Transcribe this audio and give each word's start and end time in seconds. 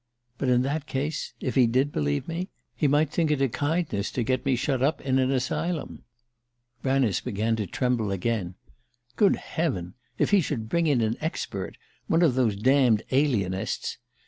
But 0.39 0.49
in 0.49 0.63
that 0.63 0.87
case 0.87 1.35
if 1.39 1.53
he 1.53 1.67
did 1.67 1.91
believe 1.91 2.27
me 2.27 2.49
he 2.75 2.87
might 2.87 3.11
think 3.11 3.29
it 3.29 3.39
a 3.39 3.47
kindness 3.47 4.09
to 4.13 4.23
get 4.23 4.43
me 4.47 4.55
shut 4.55 4.81
up 4.81 4.99
in 5.01 5.19
an 5.19 5.29
asylum..." 5.29 6.05
Granice 6.81 7.21
began 7.21 7.55
to 7.57 7.67
tremble 7.67 8.11
again. 8.11 8.55
"Good 9.15 9.35
heaven! 9.35 9.93
If 10.17 10.31
he 10.31 10.41
should 10.41 10.69
bring 10.69 10.87
in 10.87 11.01
an 11.01 11.17
expert 11.21 11.77
one 12.07 12.23
of 12.23 12.33
those 12.33 12.55
damned 12.55 13.03
alienists! 13.11 13.99